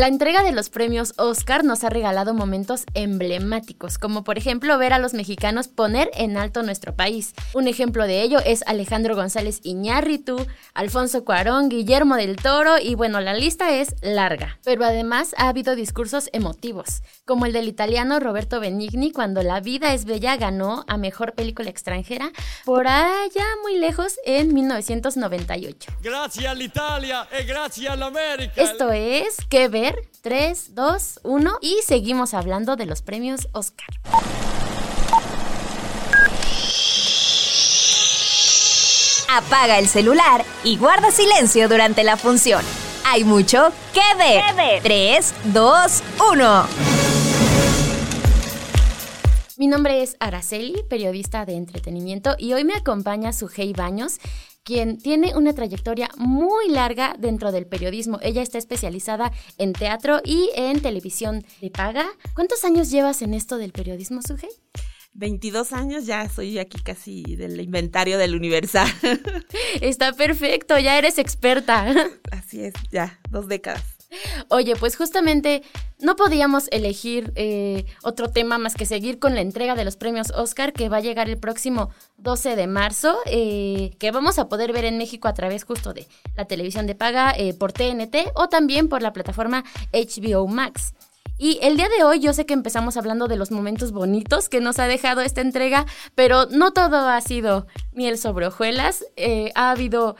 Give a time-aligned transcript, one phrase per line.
[0.00, 4.94] La entrega de los premios Oscar nos ha regalado momentos emblemáticos, como por ejemplo ver
[4.94, 7.34] a los mexicanos poner en alto nuestro país.
[7.52, 13.20] Un ejemplo de ello es Alejandro González Iñárritu, Alfonso Cuarón, Guillermo del Toro y bueno,
[13.20, 14.58] la lista es larga.
[14.64, 19.92] Pero además ha habido discursos emotivos, como el del italiano Roberto Benigni cuando La vida
[19.92, 22.32] es bella ganó a mejor película extranjera
[22.64, 25.92] por allá muy lejos en 1998.
[26.02, 28.62] Gracias all'Italia e grazie all'America.
[28.62, 29.89] Esto es que ver
[30.22, 33.88] 3, 2, 1 y seguimos hablando de los premios Oscar.
[39.32, 42.64] Apaga el celular y guarda silencio durante la función.
[43.04, 44.82] Hay mucho que ver.
[44.82, 46.66] 3, 2, 1.
[49.60, 54.18] Mi nombre es Araceli, periodista de entretenimiento, y hoy me acompaña Sujei Baños,
[54.64, 58.18] quien tiene una trayectoria muy larga dentro del periodismo.
[58.22, 62.06] Ella está especializada en teatro y en televisión de paga.
[62.34, 64.50] ¿Cuántos años llevas en esto del periodismo, Sujei?
[65.12, 68.88] 22 años ya soy aquí casi del inventario del Universal.
[69.80, 71.92] Está perfecto, ya eres experta.
[72.30, 73.99] Así es, ya, dos décadas.
[74.48, 75.62] Oye, pues justamente
[76.00, 80.30] no podíamos elegir eh, otro tema más que seguir con la entrega de los premios
[80.32, 84.72] Oscar que va a llegar el próximo 12 de marzo, eh, que vamos a poder
[84.72, 88.48] ver en México a través justo de la televisión de paga eh, por TNT o
[88.48, 90.94] también por la plataforma HBO Max.
[91.38, 94.60] Y el día de hoy yo sé que empezamos hablando de los momentos bonitos que
[94.60, 99.04] nos ha dejado esta entrega, pero no todo ha sido miel sobre hojuelas.
[99.54, 100.16] ha habido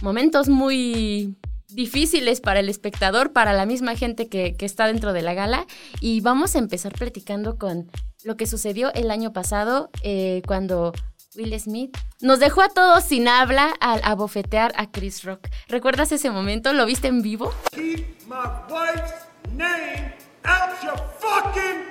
[0.00, 1.36] momentos muy
[1.68, 5.66] difíciles para el espectador, para la misma gente que, que, está dentro de la gala.
[6.00, 7.90] Y vamos a empezar platicando con
[8.24, 10.92] lo que sucedió el año pasado eh, cuando
[11.36, 15.48] Will Smith nos dejó a todos sin habla al abofetear a Chris Rock.
[15.68, 16.72] ¿Recuerdas ese momento?
[16.72, 17.52] ¿Lo viste en vivo?
[17.76, 18.36] My
[18.68, 20.12] wife's name
[20.44, 21.87] out your fucking.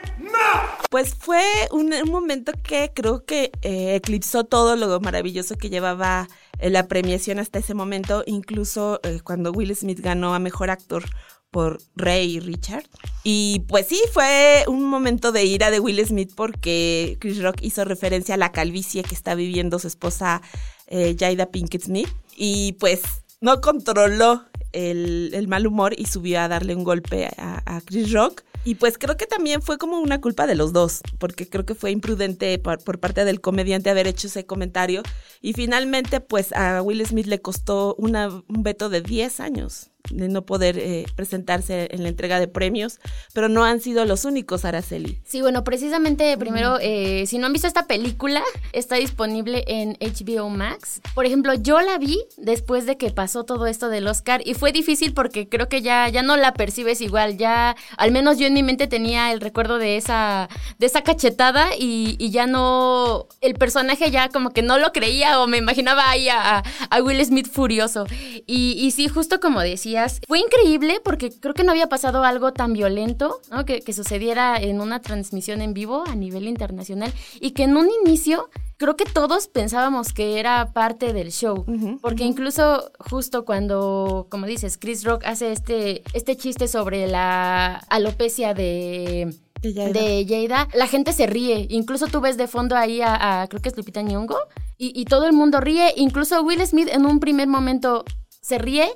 [0.90, 6.30] Pues fue un, momento que creo que eh, eclipsó todo lo maravilloso que llevaba
[6.60, 11.04] eh, la premiación hasta ese momento, incluso eh, cuando Will Smith ganó a Mejor Actor
[11.52, 12.86] por Ray Richard.
[13.24, 17.84] Y pues sí, fue un momento de ira de Will Smith porque Chris Rock hizo
[17.84, 20.42] referencia a la calvicie que está viviendo su esposa
[20.90, 22.10] Jada Pinkett Smith.
[22.36, 23.02] Y pues
[23.42, 28.44] no controló el, mal humor y subió a darle un golpe a Chris Rock.
[28.64, 31.76] Y pues creo que también fue como una culpa de los dos, porque creo que
[31.76, 35.04] fue imprudente por, parte del comediante haber hecho ese comentario.
[35.42, 40.28] Y finalmente, pues a Will Smith le costó una, un veto de 10 años de
[40.30, 43.00] no poder eh, presentarse en la entrega de premios,
[43.34, 45.20] pero no han sido los únicos, Araceli.
[45.26, 50.50] Sí, bueno, precisamente primero, eh, si no han visto esta película, está disponible en HBO
[50.50, 51.02] Max.
[51.14, 54.72] Por ejemplo, yo la vi después de que pasó todo esto del Oscar y fue
[54.72, 58.54] difícil porque creo que ya, ya no la percibes igual, ya al menos yo en
[58.54, 63.56] mi mente tenía el recuerdo de esa, de esa cachetada y, y ya no, el
[63.56, 67.50] personaje ya como que no lo creía o me imaginaba ahí a, a Will Smith
[67.52, 68.06] furioso.
[68.46, 69.97] Y, y sí, justo como decía,
[70.28, 73.66] fue increíble porque creo que no había pasado algo tan violento, ¿no?
[73.66, 77.90] que, que, sucediera en una transmisión en vivo a nivel internacional y que en un
[78.06, 82.32] inicio creo que todos pensábamos que era parte del show, uh -huh, porque uh -huh.
[82.32, 89.36] incluso justo cuando, como dices, Chris Rock hace este, este chiste sobre la alopecia de...
[89.60, 90.68] De Jada.
[90.76, 91.66] la gente se ríe.
[91.72, 94.38] Incluso tú ves de fondo ahí a, a creo que es Lupita Nyong'o,
[94.78, 95.94] y, y todo el mundo ríe.
[95.98, 98.06] Incluso Will Smith en un primer momento
[98.40, 98.88] se ríe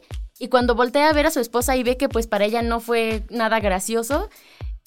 [0.41, 2.79] y cuando voltea a ver a su esposa y ve que pues para ella no
[2.79, 4.27] fue nada gracioso,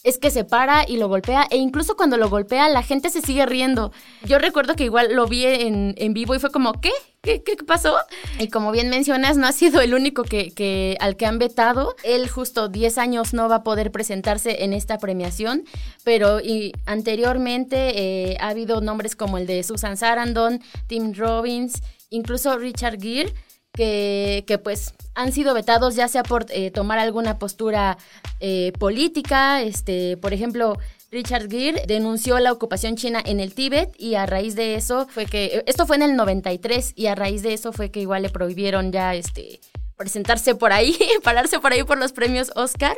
[0.03, 1.47] es que se para y lo golpea.
[1.49, 3.93] E incluso cuando lo golpea, la gente se sigue riendo.
[4.25, 6.91] Yo recuerdo que igual lo vi en, vivo y fue como, ¿qué?
[7.23, 7.95] ¿Qué, ¿Qué, pasó?
[8.41, 11.95] Y como bien mencionas, no ha sido el único que, que al que han vetado.
[12.03, 15.63] Él justo 10 años no va a poder presentarse en esta premiación,
[16.03, 21.81] pero y anteriormente eh, ha habido nombres como el de Susan Sarandon, Tim Robbins,
[22.11, 23.33] incluso Richard Gere,
[23.75, 27.99] que, que pues han sido vetados ya sea por eh, tomar alguna postura
[28.41, 30.79] eh, política, este, por ejemplo,
[31.11, 35.27] Richard Gere denunció la ocupación china en el Tíbet y a raíz de eso fue
[35.27, 38.31] que, esto fue en el 93 y a raíz de eso fue que igual le
[38.31, 39.61] prohibieron ya este,
[39.97, 42.97] presentarse por ahí, pararse por ahí por los premios Oscar.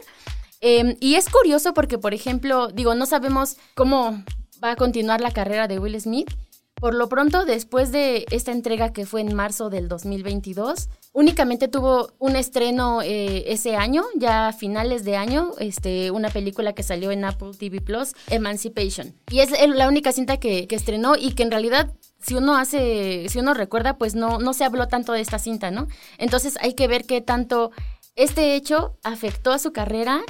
[0.60, 4.22] Em, y es curioso porque, por ejemplo, digo, no sabemos cómo
[4.64, 6.30] va a continuar la carrera de Will Smith.
[6.78, 12.12] Por lo pronto, después de esta entrega que fue en marzo del 2022, únicamente tuvo
[12.18, 17.10] un estreno eh, ese año, ya a finales de año, este, una película que salió
[17.12, 19.14] en Apple TV Plus, Emancipation.
[19.30, 23.38] Y es la única cinta que, estrenó y que en realidad si uno hace, si
[23.38, 25.86] uno recuerda, pues no, no se habló tanto de esta cinta, ¿no?
[26.18, 27.70] Entonces hay que ver qué tanto
[28.16, 30.22] este hecho afectó a su carrera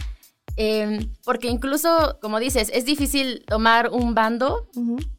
[0.56, 4.68] Em, porque incluso, como dices, es difícil tomar un bando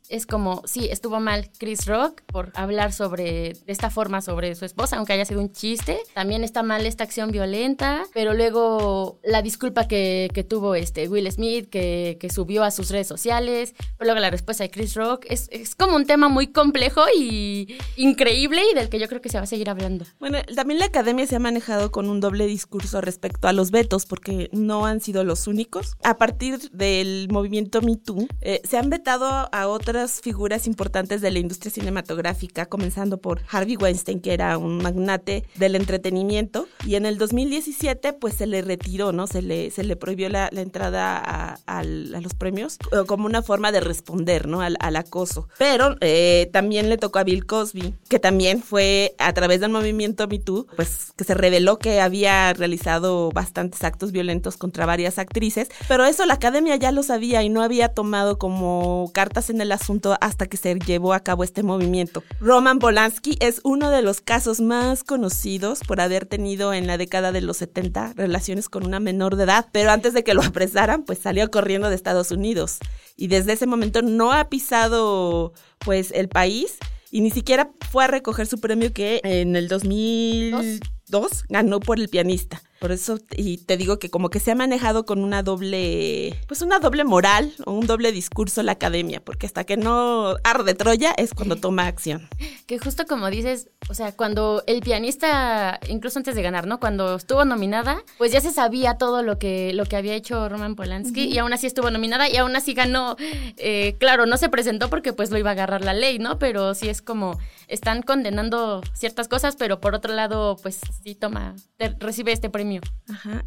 [0.10, 4.66] es como, sí, estuvo mal Chris Rock por hablar sobre, de esta forma sobre su
[4.66, 6.00] esposa, aunque haya sido un chiste.
[6.14, 11.32] También está mal esta acción violenta, pero luego la disculpa que, que tuvo este Will
[11.32, 15.26] Smith, que, que, subió a sus redes sociales, pero luego la respuesta de Chris Rock,
[15.30, 19.30] es, es como un tema muy complejo y increíble y del que yo creo que
[19.30, 20.06] se va a seguir hablando.
[20.20, 24.06] Bueno, también la academia se ha manejado con un doble discurso respecto a los vetos,
[24.06, 25.96] porque no han sido los únicos.
[26.04, 31.32] A partir del movimiento Me Too, eh, se han vetado a otras figuras importantes de
[31.32, 37.06] la industria cinematográfica, comenzando por Harvey Weinstein, que era un magnate del entretenimiento, y en
[37.06, 39.28] el 2017 pues se le retiró, ¿no?
[39.28, 43.80] Se le, se le prohibió la, entrada a, los premios eh, como una forma de
[43.80, 44.62] responder, ¿no?
[44.62, 45.48] Al, acoso.
[45.58, 50.28] Pero eh, también le tocó a Bill Cosby, que también fue a través del movimiento
[50.28, 55.70] Me Too, pues que se reveló que había realizado bastantes actos violentos contra varias actrices,
[55.88, 59.72] pero eso la academia ya lo sabía y no había tomado como cartas en el
[59.72, 59.87] asunto
[60.20, 62.24] hasta que se llevó a cabo este movimiento.
[62.40, 67.32] Roman Polanski es uno de los casos más conocidos por haber tenido en la década
[67.32, 71.04] de los 70 relaciones con una menor de edad, pero antes de que lo apresaran,
[71.04, 72.80] pues salió corriendo de Estados Unidos
[73.16, 76.78] y desde ese momento no ha pisado pues el país
[77.10, 82.10] y ni siquiera fue a recoger su premio que en el 2002 ganó por el
[82.10, 82.62] pianista.
[82.80, 86.62] Por eso, y te digo que como que se ha manejado con una doble, pues
[86.62, 91.14] una doble moral o un doble discurso la academia, porque hasta que no arde Troya
[91.18, 92.30] es cuando toma acción.
[92.68, 96.80] Que justo como dices, o sea, cuando el pianista, incluso antes de ganar, ¿no?
[96.80, 100.76] Cuando estuvo nominada, pues ya se sabía todo lo que, lo que había hecho Roman
[100.76, 103.16] Polanski y aún así estuvo nominada y aún así ganó.
[103.58, 106.38] Eh, claro, no se presentó porque pues lo iba a agarrar la ley, ¿no?
[106.38, 111.56] Pero sí es como, están condenando ciertas cosas, pero por otro lado, pues sí toma,
[112.00, 112.67] recibe este premio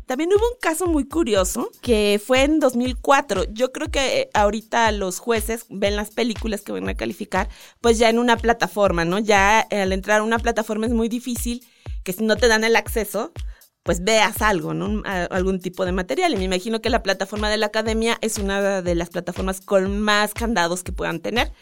[0.07, 3.45] también hubo un caso muy curioso que fue en 2004.
[3.53, 7.49] Yo creo que ahorita los jueces ven las películas que van a calificar,
[7.81, 9.19] pues ya en una plataforma, ¿no?
[9.19, 11.67] Ya al entrar a una plataforma es muy difícil
[12.05, 13.33] que si no te dan el acceso,
[13.83, 15.03] pues veas algo, ¿no?
[15.05, 16.35] algún tipo de material.
[16.35, 20.01] Y me imagino que la plataforma de la academia es una de las plataformas con
[20.01, 21.53] más candados que puedan tener.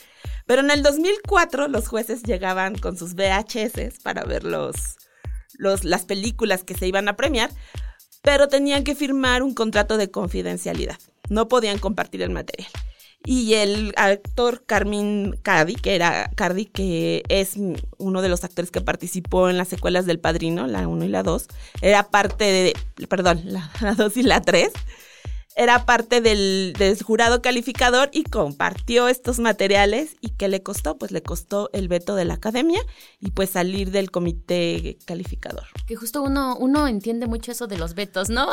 [0.46, 4.96] Pero en el 2004 los jueces llegaban con sus VHS para ver los,
[5.58, 7.50] las películas que se iban a premiar,
[8.22, 10.98] pero tenían que firmar un contrato de confidencialidad.
[11.28, 12.70] No podían compartir el material.
[13.24, 17.56] Y el actor Carmín Cardi, que era Cardi, que es
[17.98, 21.22] uno de los actores que participó en las secuelas del Padrino, la 1 y la
[21.22, 21.46] 2,
[21.82, 24.70] era parte de, perdón, la 2 y la 3
[25.58, 26.72] era parte del,
[27.04, 30.98] jurado calificador y compartió estos materiales y ¿qué le costó?
[30.98, 32.80] Pues le costó el veto de la academia
[33.18, 35.66] y pues salir del comité calificador.
[35.88, 38.46] Que justo uno, uno entiende mucho eso de los vetos, ¿no?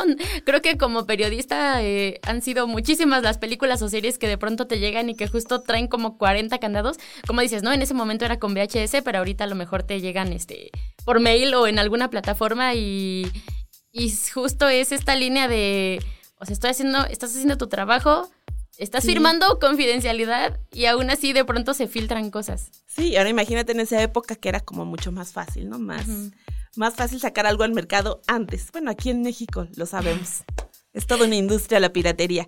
[0.44, 4.66] Creo que como periodista eh, han sido muchísimas las películas o series que de pronto
[4.66, 6.96] te llegan y que justo traen como 40 candados.
[7.24, 7.72] Como dices, ¿no?
[7.72, 10.72] En ese momento era con VHS, pero ahorita a lo mejor te llegan este
[11.04, 13.30] por mail o en alguna plataforma y,
[13.92, 16.00] y justo es esta línea de
[16.38, 18.30] o sea, estoy haciendo, estás haciendo tu trabajo,
[18.78, 22.70] estás firmando confidencialidad y aún así de pronto se filtran cosas.
[22.86, 25.78] Sí, ahora imagínate en esa época que era como mucho más fácil, ¿no?
[25.78, 26.06] Más,
[26.76, 28.70] más fácil sacar algo al mercado antes.
[28.72, 30.44] Bueno, aquí en México lo sabemos.
[30.92, 32.46] es toda una industria la piratería.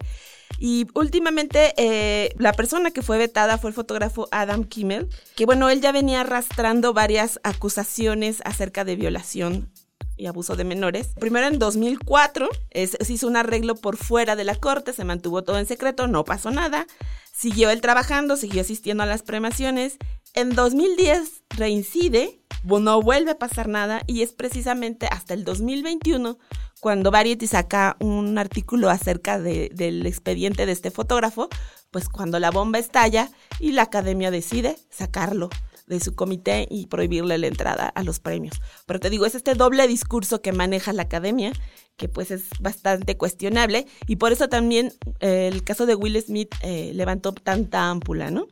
[0.58, 5.68] Y últimamente eh, la persona que fue vetada fue el fotógrafo Adam Kimmel, que bueno,
[5.70, 9.70] él ya venía arrastrando varias acusaciones acerca de violación
[10.18, 11.08] y abuso de menores.
[11.18, 15.58] Primero en 2004 se hizo un arreglo por fuera de la corte, se mantuvo todo
[15.58, 16.86] en secreto, no pasó nada.
[17.32, 19.96] Siguió él trabajando, siguió asistiendo a las premaciones.
[20.34, 26.38] En 2010 reincide, no vuelve a pasar nada y es precisamente hasta el 2021
[26.80, 31.48] cuando Variety saca un artículo acerca del expediente de este fotógrafo,
[31.90, 35.50] pues cuando la bomba estalla y la academia decide sacarlo
[35.88, 38.60] de su comité y prohibirle la entrada a los premios.
[38.86, 41.52] Pero te digo, es este doble discurso que maneja la academia
[41.96, 46.54] que pues es bastante cuestionable y por eso también eh, el caso de Will Smith
[46.62, 48.46] eh, levantó tanta ámpula, ¿no?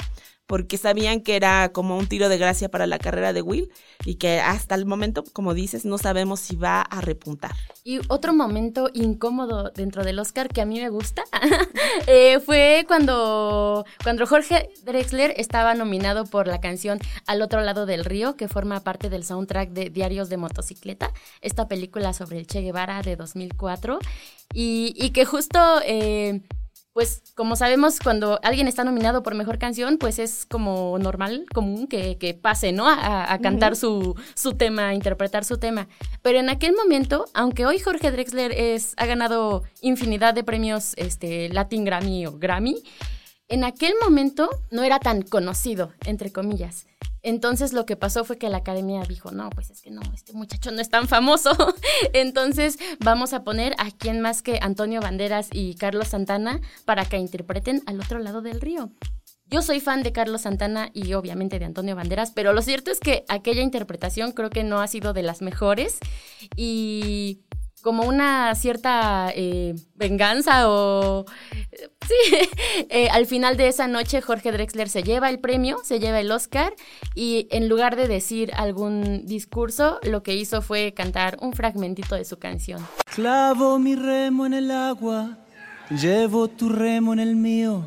[0.46, 3.70] Porque sabían que era como un tiro de gracia para la carrera de Will
[4.04, 7.52] y que hasta el momento, como dices, no sabemos si va a repuntar.
[7.84, 11.24] Y otro momento incómodo dentro del Oscar que a mí me gusta
[12.06, 18.04] eh, fue cuando, cuando Jorge Drexler estaba nominado por la canción Al otro lado del
[18.04, 22.60] río, que forma parte del soundtrack de Diarios de Motocicleta, esta película sobre el Che
[22.60, 23.98] Guevara de 2004,
[24.54, 25.58] y, y que justo...
[25.84, 26.40] Eh,
[26.96, 31.88] pues como sabemos, cuando alguien está nominado por mejor canción, pues es como normal, común
[31.88, 32.88] que, pase, ¿no?
[32.88, 35.88] A, cantar su, su, tema, a interpretar su tema.
[36.22, 41.50] Pero en aquel momento, aunque hoy Jorge Drexler es, ha ganado infinidad de premios este,
[41.50, 42.82] Latin Grammy o Grammy,
[43.48, 46.86] en aquel momento no era tan conocido, entre comillas.
[47.22, 50.32] Entonces lo que pasó fue que la academia dijo, no, pues es que no, este
[50.32, 51.50] muchacho no es tan famoso.
[52.12, 57.18] Entonces vamos a poner a quien más que Antonio Banderas y Carlos Santana para que
[57.18, 58.90] interpreten al otro lado del río.
[59.48, 62.98] Yo soy fan de Carlos Santana y obviamente de Antonio Banderas, pero lo cierto es
[62.98, 65.98] que aquella interpretación creo que no ha sido de las mejores
[66.56, 67.42] y
[67.86, 71.24] como una cierta eh, venganza o...
[72.04, 72.36] Sí,
[72.90, 76.32] eh, al final de esa noche Jorge Drexler se lleva el premio, se lleva el
[76.32, 76.74] Oscar
[77.14, 82.24] y en lugar de decir algún discurso, lo que hizo fue cantar un fragmentito de
[82.24, 82.84] su canción.
[83.14, 85.38] Clavo mi remo en el agua,
[85.88, 87.84] llevo tu remo en el mío,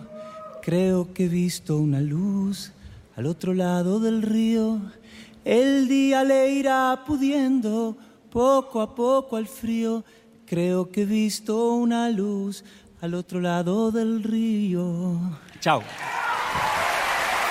[0.61, 2.71] creo que he visto una luz
[3.17, 4.79] al otro lado del río,
[5.43, 7.97] el día le irá pudiendo
[8.29, 10.03] poco a poco al frío,
[10.45, 12.63] creo que he visto una luz
[13.01, 15.39] al otro lado del río.
[15.59, 15.81] Chao.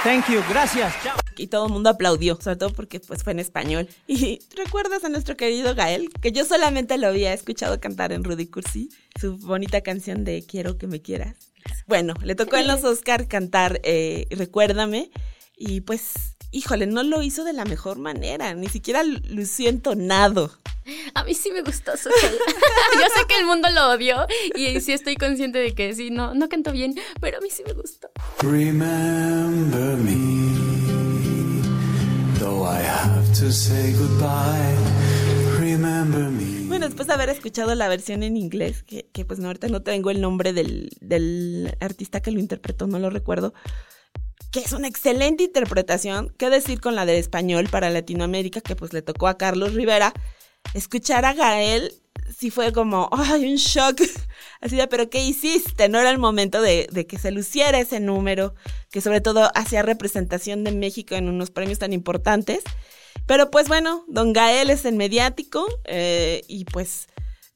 [0.04, 0.94] Thank you, gracias.
[1.02, 1.16] Chao.
[1.36, 3.88] Y todo el mundo aplaudió, sobre todo porque pues fue en español.
[4.06, 8.46] Y recuerdas a nuestro querido Gael, que yo solamente lo había escuchado cantar en Rudy
[8.46, 11.36] Cursi, su bonita canción de Quiero que me quieras.
[11.86, 15.10] Bueno, le tocó en los Oscar cantar eh, Recuérdame
[15.56, 20.50] y pues híjole, no lo hizo de la mejor manera, ni siquiera lució entonado.
[21.14, 22.08] A mí sí me gustó su
[22.94, 26.34] Yo sé que el mundo lo odió y sí estoy consciente de que sí, no,
[26.34, 28.10] no cantó bien, pero a mí sí me gustó.
[28.42, 30.52] Remember me,
[32.38, 34.76] though I have to say goodbye.
[35.58, 36.66] Remember me.
[36.68, 39.82] Bueno, después de haber escuchado la versión en inglés, que, que pues no, ahorita no
[39.82, 43.52] tengo el nombre del, del artista que lo interpretó, no lo recuerdo
[44.50, 46.34] que es una excelente interpretación.
[46.38, 50.14] ¿Qué decir con la de español para Latinoamérica, que pues le tocó a Carlos Rivera?
[50.74, 51.92] Escuchar a Gael
[52.36, 54.00] sí fue como, ay, un shock.
[54.60, 55.88] Así de, pero ¿qué hiciste?
[55.88, 58.54] No era el momento de, que se luciera ese número,
[58.90, 62.62] que sobre todo hacía representación de México en unos premios tan importantes.
[63.26, 67.08] Pero pues bueno, don Gael es el mediático eh, y pues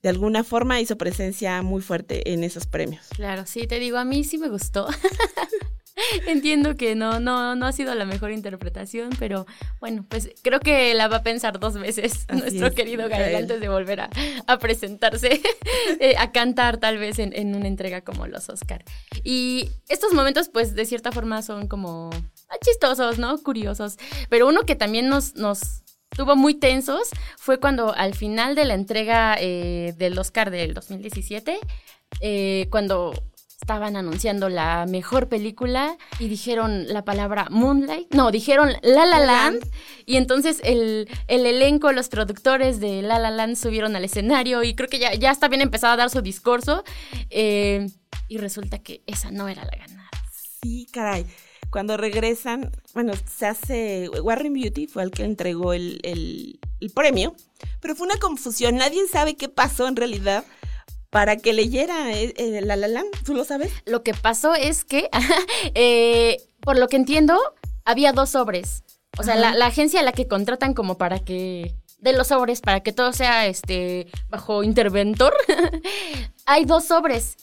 [0.02, 3.06] de alguna forma hizo presencia muy fuerte en esos premios.
[3.14, 4.88] Claro, sí, te digo, a mí sí me gustó.
[6.26, 9.46] Entiendo que no, no, no ha sido la mejor interpretación, pero
[9.80, 13.68] bueno, pues creo que la va a pensar dos veces nuestro querido Gael antes de
[13.68, 15.40] volver a, presentarse,
[16.00, 18.84] eh, a cantar tal vez en, una entrega como los Oscar.
[19.22, 22.10] Y estos momentos, pues de cierta forma son como
[22.64, 23.38] chistosos, ¿no?
[23.38, 23.96] Curiosos.
[24.28, 25.82] Pero uno que también nos, nos
[26.16, 31.58] tuvo muy tensos fue cuando al final de la entrega eh, del Oscar del 2017,
[32.20, 33.12] eh, cuando
[33.62, 39.64] estaban anunciando la mejor película y dijeron la palabra Moonlight, no, dijeron La La Land
[40.04, 44.88] y entonces el, elenco, los productores de La La Land subieron al escenario y creo
[44.88, 46.82] que ya, ya está bien empezado a dar su discurso
[47.30, 47.86] eh,
[48.26, 50.10] y resulta que esa no era la ganada.
[50.60, 51.24] Sí, caray.
[51.70, 57.36] Cuando regresan, bueno, se hace, Warren Beauty fue el que entregó el, el premio,
[57.80, 60.44] pero fue una confusión, nadie sabe qué pasó en realidad
[61.12, 63.10] para que leyera eh, eh, La La Land.
[63.26, 63.70] ¿Tú lo sabes?
[63.84, 65.10] Lo que pasó es que,
[65.74, 67.38] eh, por lo que entiendo,
[67.84, 68.82] había dos sobres.
[69.18, 72.80] O sea, la, agencia a la que contratan como para que de los sobres para
[72.80, 75.34] que todo sea este bajo interventor.
[76.46, 77.36] hay dos sobres.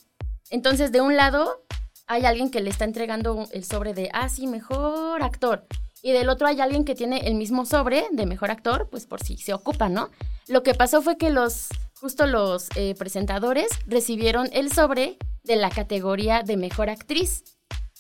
[0.50, 1.64] Entonces, de un lado
[2.08, 5.68] hay alguien que le está entregando el sobre de, ah, sí, mejor actor.
[6.02, 9.22] Y del otro hay alguien que tiene el mismo sobre de mejor actor, pues por
[9.22, 10.10] si se ocupa, ¿no?
[10.48, 11.68] Lo que pasó fue que los
[12.00, 17.44] justo los eh, presentadores recibieron el sobre de la categoría de mejor actriz.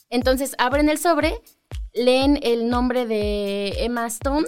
[0.09, 1.41] Entonces abren el sobre,
[1.93, 4.47] leen el nombre de Emma Stone.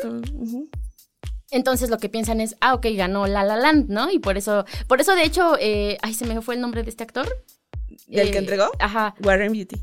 [1.49, 4.09] Entonces lo que piensan es, ah, ok, ganó La La Land, ¿no?
[4.09, 6.89] Y por eso, por eso de hecho, eh, ay, se me fue el nombre de
[6.89, 7.27] este actor.
[8.07, 8.71] ¿Del que eh, entregó?
[8.79, 9.15] Ajá.
[9.21, 9.75] Warren Beauty.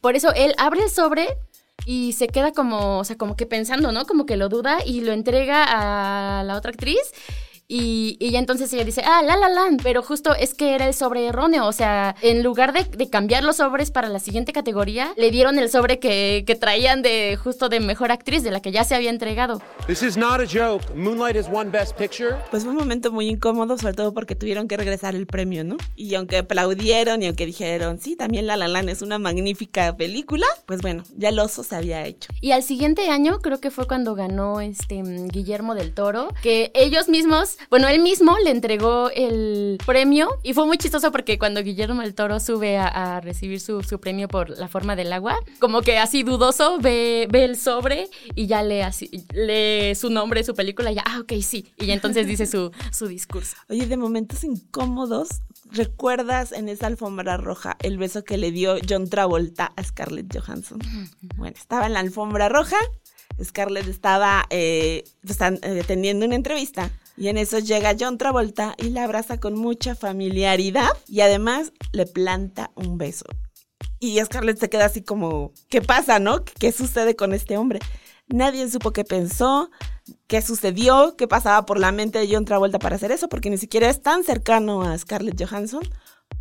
[0.00, 1.28] Por eso él abre el sobre
[1.84, 4.04] y se queda como, o sea, como que pensando, ¿no?
[4.04, 5.64] Como que lo duda y lo entrega
[6.40, 6.98] a la otra actriz.
[7.68, 10.86] Y, y ya entonces ella dice, ah, la la la, pero justo es que era
[10.86, 14.52] el sobre erróneo, o sea, en lugar de, de cambiar los sobres para la siguiente
[14.52, 18.60] categoría, le dieron el sobre que, que traían de justo de mejor actriz, de la
[18.60, 19.60] que ya se había entregado.
[19.86, 20.84] This is not a joke.
[20.94, 22.36] Moonlight has won Best Picture.
[22.50, 25.76] Pues fue un momento muy incómodo, sobre todo porque tuvieron que regresar el premio, ¿no?
[25.96, 30.46] Y aunque aplaudieron y aunque dijeron, sí, también La La Land es una magnífica película,
[30.66, 32.32] pues bueno, ya el oso se había hecho.
[32.40, 37.08] Y al siguiente año creo que fue cuando ganó este Guillermo del Toro, que ellos
[37.08, 42.02] mismos, bueno, él mismo le entregó el premio y fue muy chistoso porque cuando Guillermo
[42.02, 45.82] del Toro sube a, a recibir su, su premio por la forma del agua, como
[45.82, 50.54] que así dudoso ve, ve el sobre y ya lee, así, lee su nombre, su
[50.54, 51.72] película y ya, ah, ok, sí.
[51.78, 53.56] Y ya entonces dice su, su discurso.
[53.68, 55.28] Oye, de momentos incómodos,
[55.70, 60.78] ¿recuerdas en esa alfombra roja el beso que le dio John Travolta a Scarlett Johansson?
[61.36, 62.76] Bueno, estaba en la alfombra roja,
[63.42, 68.90] Scarlett estaba eh, están, eh, teniendo una entrevista y en eso llega John Travolta y
[68.90, 73.24] la abraza con mucha familiaridad y además le planta un beso.
[73.98, 76.44] Y Scarlett se queda así como, ¿qué pasa, no?
[76.44, 77.80] ¿Qué sucede con este hombre?
[78.28, 79.70] Nadie supo qué pensó,
[80.26, 83.58] qué sucedió, qué pasaba por la mente de John Travolta para hacer eso, porque ni
[83.58, 85.82] siquiera es tan cercano a Scarlett Johansson,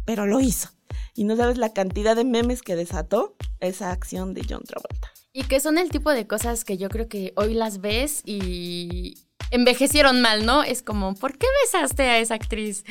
[0.04, 0.70] pero lo hizo.
[1.14, 5.12] Y no sabes la cantidad de memes que desató esa acción de John Travolta.
[5.32, 9.25] Y que son el tipo de cosas que yo creo que hoy las ves y
[9.52, 10.64] envejecieron mal, ¿no?
[10.64, 12.84] Es como, ¿por qué besaste a esa actriz?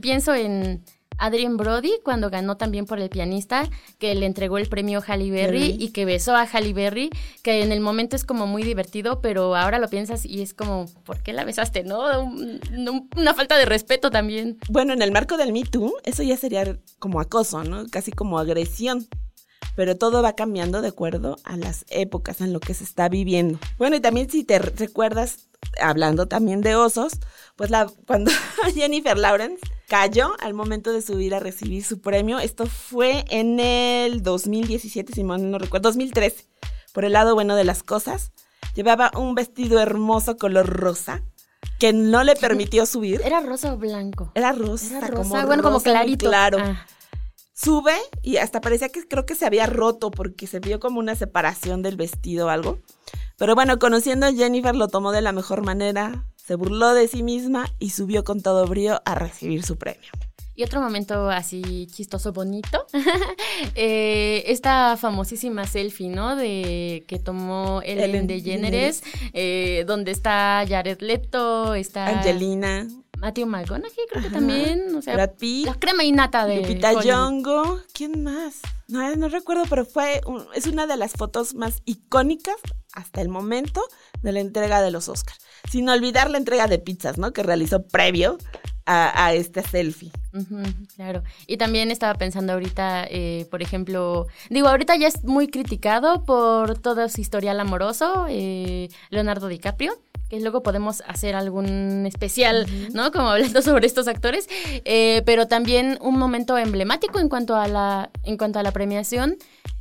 [0.00, 0.82] Pienso en
[1.18, 3.68] Adrien Brody cuando ganó también por el pianista,
[3.98, 7.08] que le entregó el premio Halle Berry y que besó a Halle Berry,
[7.42, 10.86] que en el momento es como muy divertido, pero ahora lo piensas y es como,
[11.04, 11.84] ¿por qué la besaste?
[11.84, 12.20] ¿No?
[12.22, 14.58] Un- un- una falta de respeto también.
[14.68, 17.86] Bueno, en el marco del Me Too, eso ya sería como acoso, ¿no?
[17.88, 19.06] Casi como agresión.
[19.76, 23.58] Pero todo va cambiando de acuerdo a las épocas en lo que se está viviendo.
[23.78, 25.48] Bueno, y también si te re- recuerdas,
[25.80, 27.12] hablando también de osos,
[27.56, 28.30] pues la, cuando
[28.74, 34.22] Jennifer Lawrence cayó al momento de subir a recibir su premio, esto fue en el
[34.22, 36.44] 2017, si mal no recuerdo, 2013,
[36.92, 38.32] por el lado bueno de las cosas.
[38.74, 41.22] Llevaba un vestido hermoso color rosa
[41.78, 43.20] que no le permitió subir.
[43.24, 44.32] ¿Era rosa o blanco?
[44.34, 46.28] Era rosa, Era como rosa, bueno, como rosa muy clarito.
[46.28, 46.58] claro.
[46.60, 46.86] Ah.
[47.58, 51.14] Sube y hasta parecía que creo que se había roto porque se vio como una
[51.14, 52.80] separación del vestido o algo.
[53.38, 57.22] Pero bueno, conociendo a Jennifer lo tomó de la mejor manera, se burló de sí
[57.22, 60.10] misma y subió con todo brío a recibir su premio.
[60.54, 62.86] Y otro momento así chistoso, bonito,
[63.74, 66.36] eh, esta famosísima selfie, ¿no?
[66.36, 72.86] De que tomó Ellen, Ellen DeGeneres, eh, donde está Jared Leto, está Angelina,
[73.16, 74.36] Matthew McConaughey, creo que Ajá.
[74.36, 77.04] también, o sea, Brad Pitt, la crema innata de Lupita Hollywood.
[77.04, 78.60] Nyong'o, ¿quién más?
[78.88, 82.56] No, no recuerdo, pero fue un- es una de las fotos más icónicas
[82.92, 83.82] hasta el momento
[84.22, 85.38] de la entrega de los Oscars.
[85.70, 87.32] Sin olvidar la entrega de pizzas, ¿no?
[87.32, 88.38] Que realizó previo
[88.86, 90.12] a, a este selfie.
[90.94, 91.22] Claro.
[91.48, 96.78] Y también estaba pensando ahorita, eh, por ejemplo, digo, ahorita ya es muy criticado por
[96.78, 103.12] todo su historial amoroso, eh, Leonardo DiCaprio, que luego podemos hacer algún especial, ¿no?
[103.12, 104.48] Como hablando sobre estos actores,
[104.84, 109.36] eh, pero también un momento emblemático en cuanto a la, en cuanto a la premiación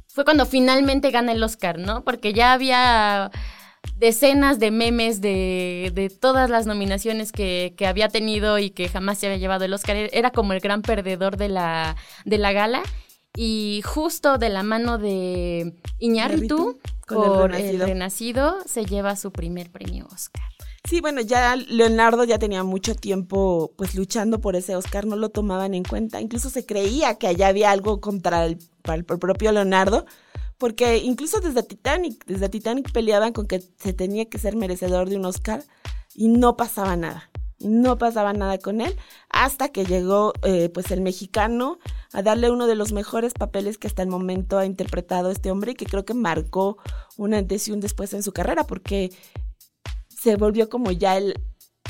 [0.07, 2.03] fue cuando finalmente gana el Oscar, ¿no?
[2.05, 3.29] Porque ya había
[3.97, 9.17] decenas de memes de, de todas las nominaciones que, que había tenido y que jamás
[9.17, 9.97] se había llevado el Oscar.
[10.11, 12.81] Era como el gran perdedor de la, de la gala.
[13.37, 16.79] Y justo de la mano de Iñárritu,
[17.09, 17.85] El por el Renacido.
[17.85, 20.43] renacido, se lleva su primer premio Oscar.
[20.87, 25.29] Sí, bueno, ya Leonardo ya tenía mucho tiempo pues luchando por ese Oscar, no lo
[25.29, 26.21] tomaban en cuenta.
[26.21, 28.59] Incluso se creía que allá había algo contra el,
[28.93, 30.05] el propio Leonardo,
[30.59, 35.17] porque incluso desde Titanic, desde Titanic peleaban con que se tenía que ser merecedor de
[35.17, 35.63] un Oscar
[36.13, 37.31] y no pasaba nada.
[37.59, 38.95] No pasaba nada con él
[39.29, 41.79] hasta que llegó eh, pues el mexicano
[42.11, 45.71] a darle uno de los mejores papeles que hasta el momento ha interpretado este hombre
[45.71, 46.77] y que creo que marcó
[47.17, 49.11] un antes y un después en su carrera porque
[50.25, 51.39] se volvió como ya el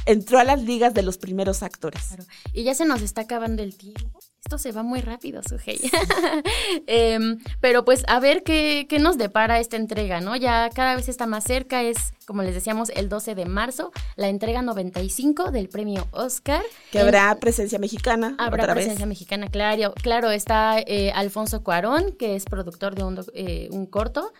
[0.05, 2.03] entró a las ligas de los primeros actores.
[2.09, 2.25] Claro.
[2.53, 4.19] Y ya se nos está acabando el tiempo.
[4.43, 5.79] Esto se va muy rápido, Sujei.
[6.87, 10.35] Em, pero pues a ver qué, qué nos depara esta entrega, ¿no?
[10.35, 14.27] Ya cada vez está más cerca, es, como les decíamos, el 12 de marzo, la
[14.29, 16.61] entrega 95 del premio Oscar.
[16.91, 19.09] Que En- habrá presencia mexicana Habrá otra presencia vez.
[19.09, 19.93] mexicana, claro.
[20.03, 24.31] Claro, está eh, Alfonso Cuarón, que es productor de un, eh, un corto.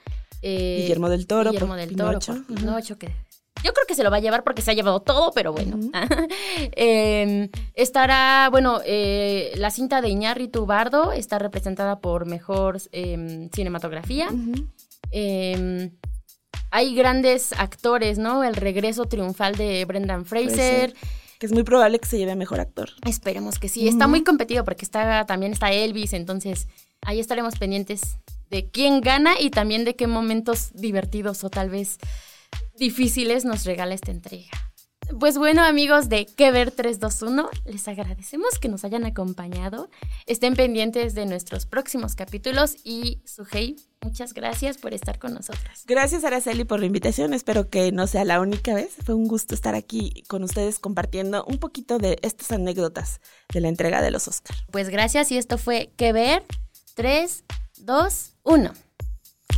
[0.43, 2.34] eh, Guillermo del Toro Guillermo por del Pinocho.
[2.34, 2.55] Toro por.
[2.58, 3.12] Pinocho, que
[3.65, 5.80] yo creo que se lo va a llevar porque se ha llevado todo, pero bueno.
[6.78, 14.30] Eh, estará, bueno, eh, la cinta de Iñárritu Bardo está representada por mejor eh, cinematografía.
[15.12, 15.91] Em,
[16.71, 18.43] hay grandes actores, ¿no?
[18.43, 20.93] El regreso triunfal de Brendan Fraser.
[21.39, 22.89] Que es muy probable que se lleve a mejor actor.
[23.06, 23.88] Esperemos que sí.
[23.88, 26.67] Está muy competido porque está, también está Elvis, entonces
[27.01, 28.17] ahí estaremos pendientes
[28.49, 31.97] de quién gana y también de qué momentos divertidos o tal vez
[32.78, 34.50] difíciles nos regala esta entrega.
[35.20, 39.89] Pues bueno, amigos de Que Ver 321, les agradecemos que nos hayan acompañado.
[40.26, 45.84] Estén pendientes de nuestros próximos capítulos y Sujei, muchas gracias por estar con nosotras.
[45.86, 47.34] Gracias, Araceli, por la invitación.
[47.34, 48.96] Espero que no sea la única vez.
[49.06, 53.22] Fue un gusto estar aquí con ustedes compartiendo un poquito de estas anécdotas
[53.54, 54.65] de la entrega de los Oscars.
[54.72, 56.44] Pues gracias y esto fue Que Ver
[56.96, 57.44] 3,
[57.78, 58.74] 2, 1.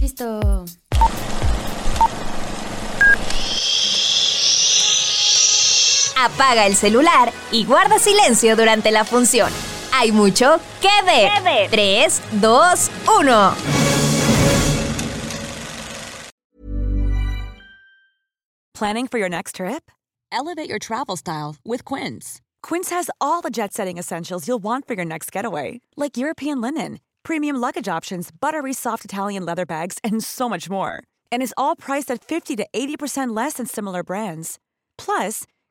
[0.01, 0.65] Listo.
[6.19, 9.51] Apaga el celular y guarda silencio durante la función.
[9.93, 11.69] Hay mucho que ver.
[11.69, 13.55] 3, 2, 1.
[18.73, 19.91] Planning for your next trip?
[20.31, 22.41] Elevate your travel style with Quince.
[22.61, 26.61] Quince has all the jet setting essentials you'll want for your next getaway, like European
[26.61, 31.01] linen, premium luggage options, buttery soft Italian leather bags, and so much more.
[31.31, 34.59] And is all priced at 50 to 80% less than similar brands.
[34.97, 35.43] Plus,